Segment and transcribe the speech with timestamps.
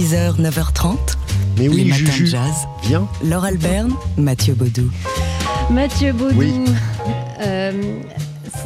[0.00, 0.96] 6h, 9h30.
[1.56, 2.52] Mais oui, les matins Juju, de jazz.
[2.82, 3.08] viens.
[3.24, 4.90] Laure Alberne, Mathieu Baudou.
[5.70, 6.34] Mathieu Baudou.
[6.36, 6.52] Oui.
[7.40, 7.72] euh,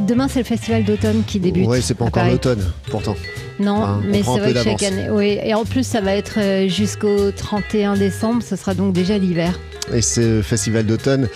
[0.09, 1.69] demain, c'est le festival d'automne qui débute.
[1.69, 3.15] Ouais, c'est pas encore l'automne, pourtant.
[3.61, 4.83] Non, Hein, on mais c'est vrai que chaque d'avance.
[4.83, 5.07] année.
[5.13, 8.43] Oui, et en plus, ça va être euh, jusqu'au 31 décembre.
[8.43, 9.57] Ce sera donc déjà l'hiver.
[9.95, 11.29] Et ce festival d'automne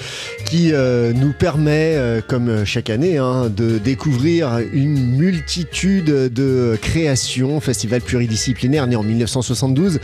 [0.47, 7.61] qui euh, nous permet, euh, comme chaque année, hein, de découvrir une multitude de créations.
[7.61, 10.01] Festival pluridisciplinaire né en 1972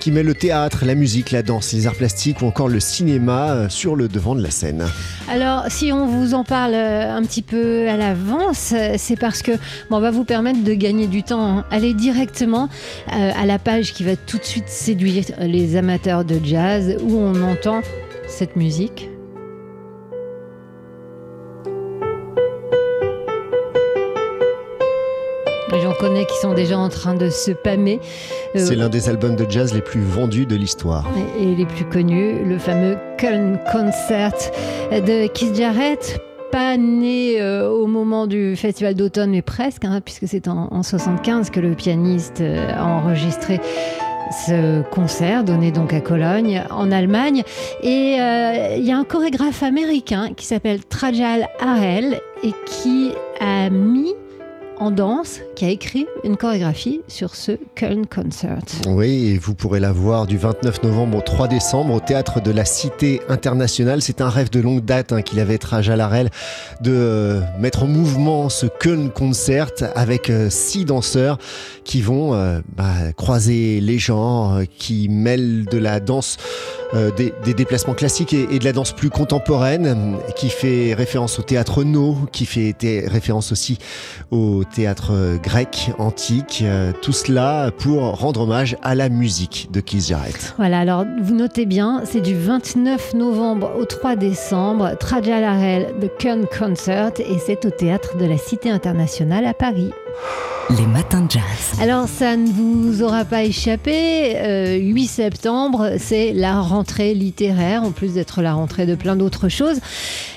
[0.00, 3.50] qui met le théâtre, la musique, la danse, les arts plastiques ou encore le cinéma
[3.50, 4.86] euh, sur le devant de la scène.
[5.30, 9.52] Alors, si on vous en parle un petit peu à l'avance, c'est parce que
[9.90, 11.58] bon, on va vous permettre de gagner du temps.
[11.58, 11.64] hein.
[11.70, 12.68] Allez directement
[13.08, 17.42] à la page qui va tout de suite séduire les amateurs de jazz où on
[17.42, 17.82] entend
[18.28, 19.08] cette musique.
[25.82, 28.00] J'en connais qui sont déjà en train de se pâmer.
[28.56, 31.04] Euh, C'est l'un des albums de jazz les plus vendus de l'histoire.
[31.38, 34.32] et les plus connus, le fameux Köln Concert
[34.90, 36.20] de Keith Jarrett.
[36.50, 40.82] Pas né euh, au moment du festival d'automne, mais presque, hein, puisque c'est en, en
[40.82, 43.60] 75 que le pianiste euh, a enregistré
[44.30, 47.42] ce concert donné donc à Cologne, en Allemagne.
[47.82, 53.70] Et euh, il y a un chorégraphe américain qui s'appelle Trajal Harel et qui a
[53.70, 54.14] mis
[54.80, 58.62] en danse, qui a écrit une chorégraphie sur ce Köln Concert.
[58.86, 62.64] Oui, vous pourrez la voir du 29 novembre au 3 décembre au théâtre de la
[62.64, 64.02] Cité internationale.
[64.02, 66.30] C'est un rêve de longue date hein, qu'il avait Traja Larel
[66.80, 71.38] de euh, mettre en mouvement ce Köln Concert avec euh, six danseurs
[71.84, 76.36] qui vont euh, bah, croiser les genres, qui mêlent de la danse,
[76.94, 81.38] euh, des, des déplacements classiques et, et de la danse plus contemporaine, qui fait référence
[81.38, 82.74] au théâtre No, qui fait
[83.06, 83.78] référence aussi
[84.30, 86.62] au théâtre euh, grec antique.
[86.64, 90.54] euh, tout cela pour rendre hommage à la musique de Keith Jarrett.
[90.56, 96.08] Voilà, alors vous notez bien, c'est du 29 novembre au 3 décembre, Traja Larel de
[96.08, 99.90] Köln Concert et c'est au théâtre de la Cité internationale à Paris.
[100.70, 101.80] Les matins de jazz.
[101.80, 106.77] Alors ça ne vous aura pas échappé, euh, 8 septembre, c'est la rentrée
[107.14, 109.78] littéraire, en plus d'être la rentrée de plein d'autres choses.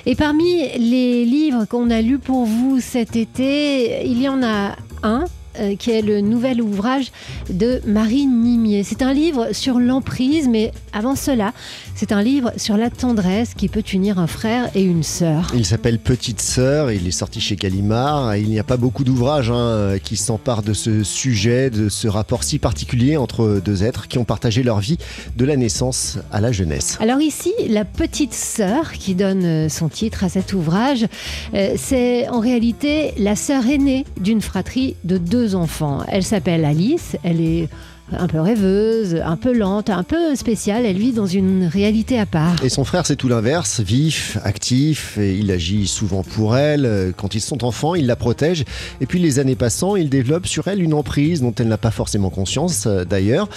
[0.05, 4.75] Et parmi les livres qu'on a lus pour vous cet été, il y en a
[5.03, 5.25] un
[5.59, 7.11] euh, qui est le nouvel ouvrage
[7.49, 8.83] de Marie Nimier.
[8.83, 11.53] C'est un livre sur l'emprise, mais avant cela,
[11.95, 15.51] c'est un livre sur la tendresse qui peut unir un frère et une sœur.
[15.53, 18.35] Il s'appelle Petite Sœur, il est sorti chez Gallimard.
[18.35, 22.43] Il n'y a pas beaucoup d'ouvrages hein, qui s'emparent de ce sujet, de ce rapport
[22.43, 24.97] si particulier entre deux êtres qui ont partagé leur vie
[25.37, 26.97] de la naissance à la jeunesse.
[26.99, 31.05] Alors ici, la petite sœur qui donne euh, son titre à cet ouvrage,
[31.53, 36.03] euh, c'est en réalité la sœur aînée d'une fratrie de deux enfants.
[36.07, 37.69] Elle s'appelle Alice, elle est
[38.17, 42.25] un peu rêveuse, un peu lente, un peu spéciale, elle vit dans une réalité à
[42.25, 42.63] part.
[42.63, 47.13] Et son frère, c'est tout l'inverse, vif, actif, et il agit souvent pour elle.
[47.17, 48.65] Quand ils sont enfants, il la protège.
[48.99, 51.91] Et puis les années passant, il développe sur elle une emprise dont elle n'a pas
[51.91, 53.49] forcément conscience euh, d'ailleurs.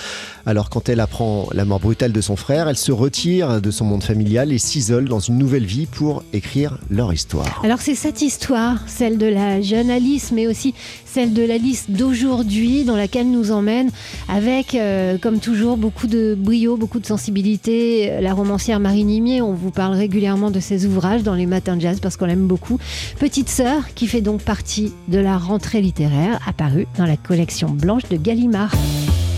[0.47, 3.85] Alors quand elle apprend la mort brutale de son frère, elle se retire de son
[3.85, 7.63] monde familial et s'isole dans une nouvelle vie pour écrire leur histoire.
[7.65, 10.75] Alors c'est cette histoire, celle de la jeune Alice, mais aussi
[11.07, 13.91] celle de l'Alice d'aujourd'hui, dans laquelle nous emmène
[14.29, 14.44] avec,
[14.75, 18.21] euh, comme toujours, beaucoup de brio, beaucoup de sensibilité.
[18.21, 21.81] La romancière Marie Nimier, on vous parle régulièrement de ses ouvrages dans les matins de
[21.81, 22.79] jazz parce qu'on l'aime beaucoup.
[23.19, 28.03] Petite sœur, qui fait donc partie de la rentrée littéraire, apparue dans la collection blanche
[28.11, 28.75] de Gallimard.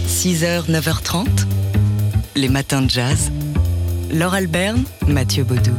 [0.08, 1.26] 6h, 9h30.
[2.34, 3.30] Les matins de jazz.
[4.12, 5.72] Laure Alberne, Mathieu Baudou.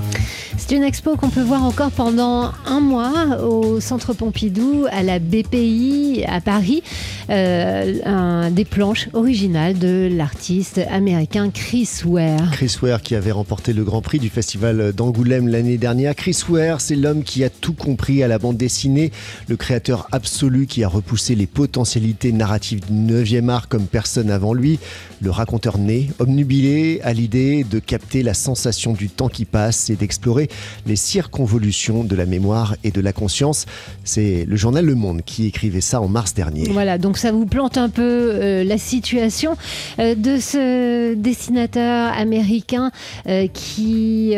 [0.58, 5.20] C'est une expo qu'on peut voir encore pendant un mois au Centre Pompidou, à la
[5.20, 6.82] BPI, à Paris.
[7.30, 12.52] Euh, des planches originales de l'artiste américain Chris Ware.
[12.54, 16.16] Chris Ware qui avait remporté le Grand Prix du Festival d'Angoulême l'année dernière.
[16.16, 19.12] Chris Ware, c'est l'homme qui a tout compris à la bande dessinée,
[19.50, 24.54] le créateur absolu qui a repoussé les potentialités narratives du 9e art comme personne avant
[24.54, 24.80] lui,
[25.22, 29.96] le raconteur né, obnubilé à l'idée de capter la sensation du temps qui passe et
[29.96, 30.47] d'explorer
[30.86, 33.66] les circonvolutions de la mémoire et de la conscience.
[34.04, 36.70] C'est le journal Le Monde qui écrivait ça en mars dernier.
[36.70, 39.56] Voilà, donc ça vous plante un peu euh, la situation
[40.00, 42.92] euh, de ce dessinateur américain
[43.28, 44.36] euh, qui,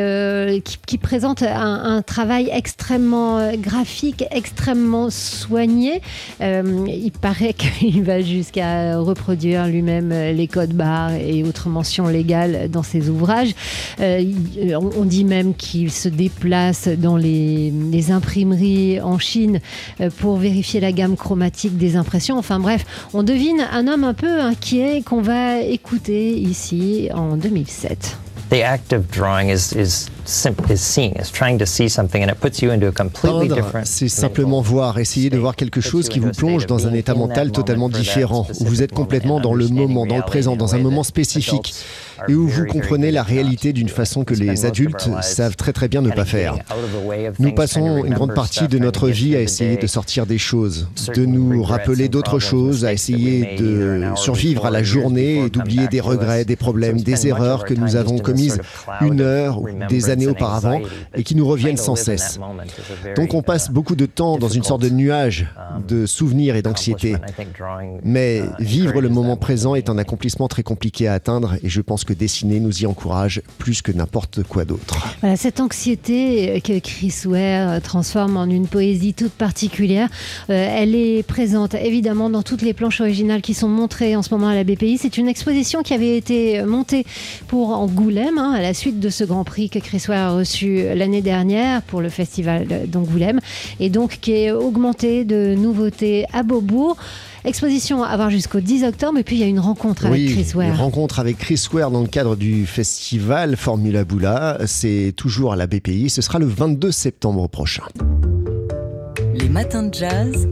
[0.86, 6.02] qui, présente un, un travail extrêmement graphique, extrêmement soigné.
[6.42, 12.84] Il paraît qu'il va jusqu'à reproduire lui-même les codes barres et autres mentions légales dans
[12.84, 13.54] ses ouvrages.
[14.00, 19.60] On dit même qu'il se déplace dans les, les imprimeries en Chine
[20.00, 22.38] euh, pour vérifier la gamme chromatique des impressions.
[22.38, 28.18] Enfin bref, on devine un homme un peu inquiet qu'on va écouter ici en 2007.
[28.50, 32.32] The act of drawing is, is, simple, is seeing, is trying to see something, and
[32.32, 33.86] it puts you into a completely Peindre, different.
[33.86, 37.52] c'est simplement voir, essayer de voir quelque chose qui vous plonge dans un état mental
[37.52, 41.04] totalement différent, où vous êtes complètement dans le moment, dans le présent, dans un moment
[41.04, 41.76] spécifique,
[42.28, 46.02] et où vous comprenez la réalité d'une façon que les adultes savent très très bien
[46.02, 46.58] ne pas faire.
[47.40, 51.26] Nous passons une grande partie de notre vie à essayer de sortir des choses, de
[51.26, 56.46] nous rappeler d'autres choses, à essayer de survivre à la journée et d'oublier des regrets,
[56.46, 58.60] des problèmes, des erreurs que nous avons commises
[59.02, 60.82] une heure ou des années auparavant
[61.16, 62.40] et qui nous reviennent sans cesse.
[63.16, 65.48] Donc on passe beaucoup de temps dans une sorte de nuage
[65.88, 67.16] de souvenirs et d'anxiété.
[68.04, 72.04] Mais vivre le moment présent est un accomplissement très compliqué à atteindre et je pense
[72.04, 75.16] que dessiner nous y encourage plus que n'importe quoi d'autre.
[75.36, 80.10] Cette anxiété que Chris Ware transforme en une poésie toute particulière,
[80.50, 84.34] euh, elle est présente évidemment dans toutes les planches originales qui sont montrées en ce
[84.34, 84.98] moment à la BPI.
[84.98, 87.06] C'est une exposition qui avait été montée
[87.48, 90.84] pour Angoulême, hein, à la suite de ce Grand Prix que Chris Ware a reçu
[90.96, 93.40] l'année dernière pour le festival d'Angoulême,
[93.80, 96.98] et donc qui est augmentée de nouveautés à Beaubourg.
[97.46, 100.34] Exposition à voir jusqu'au 10 octobre, et puis il y a une rencontre avec Oui,
[100.34, 100.78] Chris une Ware.
[100.78, 104.58] rencontre avec Chris Ware dans le cadre du festival Formula Boula.
[104.66, 106.10] C'est toujours à la BPI.
[106.10, 107.84] Ce sera le 22 septembre prochain.
[109.34, 110.48] Les matins de jazz.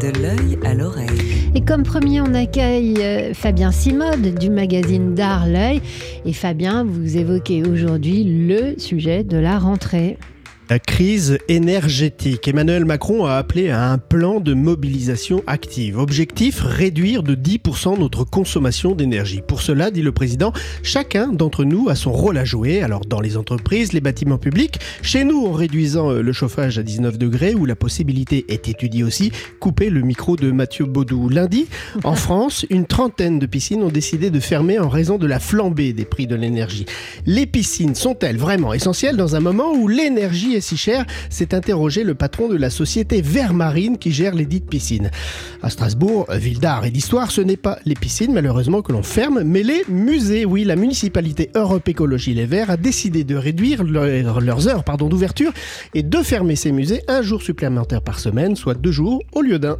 [0.00, 1.08] De l'œil à l'oreille.
[1.54, 5.80] Et comme premier, on accueille euh, Fabien Simode du magazine D'Art L'œil.
[6.24, 10.16] Et Fabien, vous évoquez aujourd'hui le sujet de la rentrée.
[10.72, 12.48] La crise énergétique.
[12.48, 15.98] Emmanuel Macron a appelé à un plan de mobilisation active.
[15.98, 19.42] Objectif, réduire de 10% notre consommation d'énergie.
[19.46, 20.50] Pour cela, dit le président,
[20.82, 22.80] chacun d'entre nous a son rôle à jouer.
[22.80, 26.82] Alors dans les entreprises, les bâtiments publics, chez nous en réduisant euh, le chauffage à
[26.82, 29.30] 19 degrés, où la possibilité est étudiée aussi,
[29.60, 31.28] couper le micro de Mathieu Baudou.
[31.28, 31.66] Lundi,
[32.02, 35.92] en France, une trentaine de piscines ont décidé de fermer en raison de la flambée
[35.92, 36.86] des prix de l'énergie.
[37.26, 42.04] Les piscines sont-elles vraiment essentielles dans un moment où l'énergie est si chère s'est interrogé
[42.04, 45.10] le patron de la société Vermarine qui gère les dites piscines.
[45.62, 49.42] À Strasbourg, ville d'art et d'histoire, ce n'est pas les piscines malheureusement que l'on ferme,
[49.44, 50.44] mais les musées.
[50.46, 55.52] Oui, la municipalité Europe Écologie Les Verts a décidé de réduire leur- leurs heures d'ouverture
[55.94, 59.58] et de fermer ces musées un jour supplémentaire par semaine, soit deux jours au lieu
[59.58, 59.78] d'un.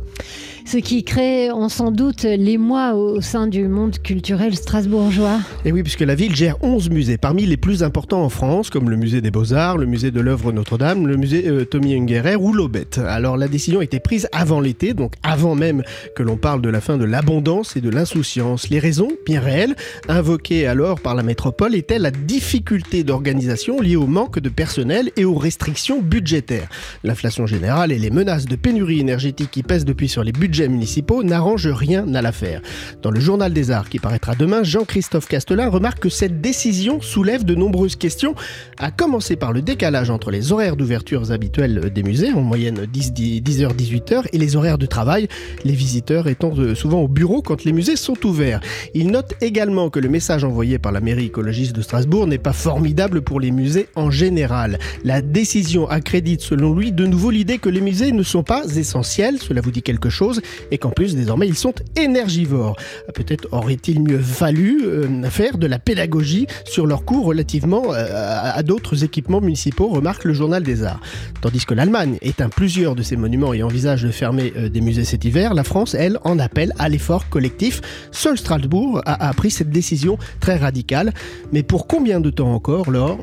[0.64, 5.40] Ce qui crée, on s'en doute, les mois au sein du monde culturel strasbourgeois.
[5.64, 8.88] Et oui, puisque la ville gère 11 musées, parmi les plus importants en France, comme
[8.88, 12.52] le musée des Beaux-Arts, le musée de l'œuvre Notre-Dame, le musée euh, Tommy Ungerer ou
[12.52, 12.98] l'Aubette.
[12.98, 15.82] Alors la décision a été prise avant l'été, donc avant même
[16.14, 18.70] que l'on parle de la fin de l'abondance et de l'insouciance.
[18.70, 19.74] Les raisons, bien réelles,
[20.08, 25.24] invoquées alors par la métropole, étaient la difficulté d'organisation liée au manque de personnel et
[25.24, 26.68] aux restrictions budgétaires.
[27.02, 31.24] L'inflation générale et les menaces de pénurie énergétique qui pèsent depuis sur les budgets municipaux
[31.24, 32.60] n'arrangent rien à l'affaire.
[33.02, 37.44] Dans le journal des arts qui paraîtra demain, Jean-Christophe Castelin remarque que cette décision soulève
[37.44, 38.36] de nombreuses questions,
[38.78, 43.74] à commencer par le décalage entre les horaires d'ouverture habituels des musées, en moyenne 10h,
[43.74, 45.28] 18h, et les horaires de travail,
[45.64, 48.60] les visiteurs étant euh, souvent au bureau quand les musées sont ouverts.
[48.94, 52.52] Il note également que le message envoyé par la mairie écologiste de Strasbourg n'est pas
[52.52, 54.78] formidable pour les musées en général.
[55.04, 59.38] La décision accrédite selon lui de nouveau l'idée que les musées ne sont pas essentiels,
[59.38, 62.76] cela vous dit quelque chose, et qu'en plus désormais ils sont énergivores.
[63.14, 68.56] Peut-être aurait-il mieux fallu euh, faire de la pédagogie sur leur coût relativement euh, à,
[68.56, 71.00] à d'autres équipements municipaux, remarque le journal des arts.
[71.40, 75.04] Tandis que l'Allemagne éteint plusieurs de ses monuments et envisage de fermer euh, des musées
[75.04, 77.80] cet hiver, la France, elle, en appelle à l'effort collectif.
[78.10, 81.12] Seul Strasbourg a, a pris cette décision très radicale.
[81.52, 83.18] Mais pour combien de temps encore, Laure?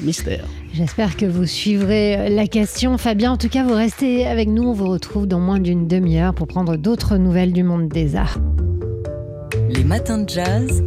[0.00, 0.44] Mystère.
[0.72, 2.98] J'espère que vous suivrez la question.
[2.98, 4.62] Fabien, en tout cas, vous restez avec nous.
[4.62, 8.38] On vous retrouve dans moins d'une demi-heure pour prendre d'autres nouvelles du monde des arts.
[9.68, 10.82] Les matins de jazz.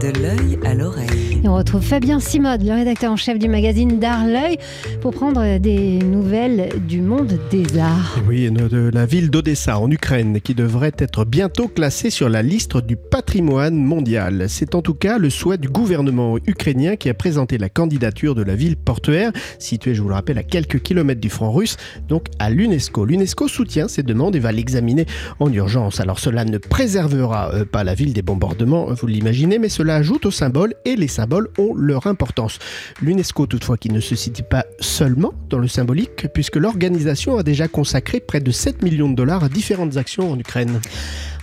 [0.00, 1.35] De l'œil à l'oreille.
[1.48, 4.58] On retrouve Fabien Simode, le rédacteur en chef du magazine D'Art L'œil,
[5.00, 8.18] pour prendre des nouvelles du monde des arts.
[8.26, 12.78] Oui, de la ville d'Odessa en Ukraine qui devrait être bientôt classée sur la liste
[12.78, 14.46] du patrimoine mondial.
[14.48, 18.42] C'est en tout cas le souhait du gouvernement ukrainien qui a présenté la candidature de
[18.42, 21.76] la ville portuaire, située, je vous le rappelle, à quelques kilomètres du front russe,
[22.08, 23.04] donc à l'UNESCO.
[23.04, 25.06] L'UNESCO soutient cette demande et va l'examiner
[25.38, 26.00] en urgence.
[26.00, 30.26] Alors cela ne préservera euh, pas la ville des bombardements, vous l'imaginez, mais cela ajoute
[30.26, 32.58] aux symboles et les symboles symboles ont leur importance.
[33.02, 37.68] L'UNESCO, toutefois, qui ne se situe pas seulement dans le symbolique, puisque l'organisation a déjà
[37.68, 40.80] consacré près de 7 millions de dollars à différentes actions en Ukraine.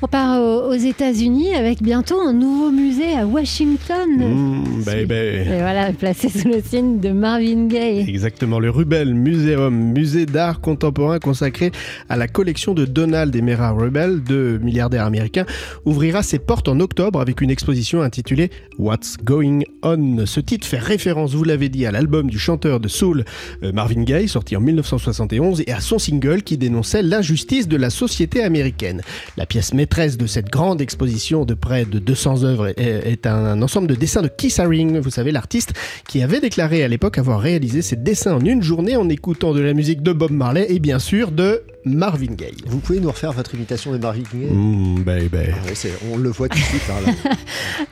[0.01, 4.09] On part aux États-Unis avec bientôt un nouveau musée à Washington.
[4.17, 5.13] Mmh, baby.
[5.13, 8.09] Et voilà, placé sous le signe de Marvin Gaye.
[8.09, 11.71] Exactement, le Rubel Museum, musée d'art contemporain consacré
[12.09, 15.45] à la collection de Donald et Mera Rubel, deux milliardaires américains,
[15.85, 20.25] ouvrira ses portes en octobre avec une exposition intitulée What's Going On.
[20.25, 23.25] Ce titre fait référence, vous l'avez dit, à l'album du chanteur de soul
[23.63, 27.89] euh, Marvin Gaye, sorti en 1971, et à son single qui dénonçait l'injustice de la
[27.89, 29.01] société américaine.
[29.37, 33.87] La pièce maîtresse de cette grande exposition de près de 200 œuvres est, un, ensemble
[33.87, 35.73] de dessins de Keith Haring, vous savez, l'artiste
[36.07, 39.61] qui avait déclaré à l'époque avoir réalisé ses dessins en une journée en écoutant de
[39.61, 42.55] la musique de Bob Marley et bien sûr de Marvin Gaye.
[42.65, 44.49] Vous pouvez nous refaire votre imitation de Marvin Gaye?
[44.49, 45.51] Mmh, baby.
[45.51, 46.81] Ah On le voit tout de suite.
[46.87, 47.35] Là.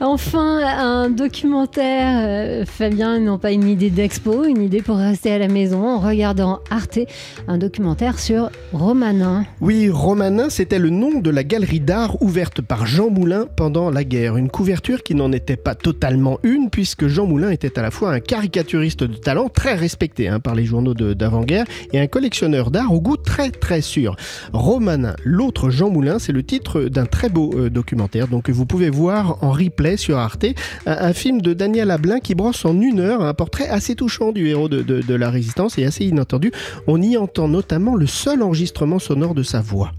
[0.00, 2.22] enfin, un documentaire.
[2.26, 5.98] Euh, Fabien, non pas une idée d'expo, une idée pour rester à la maison en
[5.98, 7.00] regardant Arte,
[7.48, 9.44] un documentaire sur Romanin.
[9.60, 14.04] Oui, Romanin, c'était le nom de la galerie d'art ouverte par Jean Moulin pendant la
[14.04, 14.36] guerre.
[14.36, 18.12] Une couverture qui n'en était pas totalement une, puisque Jean Moulin était à la fois
[18.12, 22.92] un caricaturiste de talent très respecté hein, par les journaux d'avant-guerre et un collectionneur d'art
[22.92, 24.16] au goût très très sûr.
[24.52, 28.28] Romanin, l'autre Jean Moulin, c'est le titre d'un très beau euh, documentaire.
[28.28, 30.46] Donc vous pouvez voir en replay sur Arte
[30.86, 34.48] un, film de Daniel Ablin qui brosse en une heure un portrait assez touchant du
[34.48, 36.52] héros de, de la résistance et assez inattendu.
[36.86, 39.92] On y entend notamment le seul enregistrement sonore de sa voix.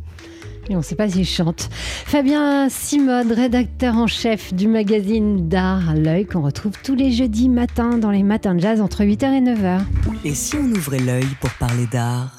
[0.69, 1.69] Et on ne sait pas s'il chante.
[2.05, 7.97] Fabien Simode, rédacteur en chef du magazine d'art L'œil, qu'on retrouve tous les jeudis matins
[7.97, 9.81] dans les matins de jazz entre 8h et 9h.
[10.23, 12.37] Et si on ouvrait l'œil pour parler d'art?